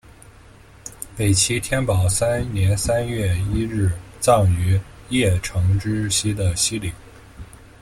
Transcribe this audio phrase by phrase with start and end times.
[1.15, 4.79] 北齐天保三年三月一日葬于
[5.11, 6.91] 邺城之西的西陵。